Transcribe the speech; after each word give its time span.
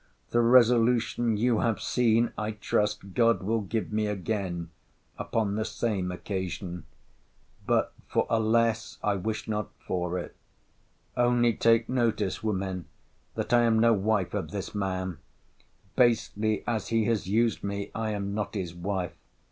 The 0.31 0.41
resolution 0.41 1.37
you 1.37 1.59
have 1.59 1.79
seen, 1.79 2.31
I 2.35 2.53
trust, 2.53 3.13
God 3.13 3.43
will 3.43 3.61
give 3.61 3.93
me 3.93 4.07
again, 4.07 4.71
upon 5.19 5.53
the 5.53 5.63
same 5.63 6.11
occasion. 6.11 6.85
But 7.67 7.93
for 8.07 8.25
a 8.27 8.39
less, 8.39 8.97
I 9.03 9.13
wish 9.13 9.47
not 9.47 9.69
for 9.77 10.17
it.—Only 10.17 11.53
take 11.53 11.87
notice, 11.87 12.41
women, 12.41 12.85
that 13.35 13.53
I 13.53 13.61
am 13.61 13.77
no 13.77 13.93
wife 13.93 14.33
of 14.33 14.49
this 14.49 14.73
man: 14.73 15.19
basely 15.95 16.63
as 16.65 16.87
he 16.87 17.05
has 17.05 17.27
used 17.27 17.63
me, 17.63 17.91
I 17.93 18.09
am 18.09 18.33
not 18.33 18.55
his 18.55 18.73
wife. 18.73 19.13